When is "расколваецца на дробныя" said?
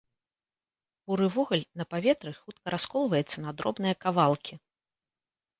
2.77-3.95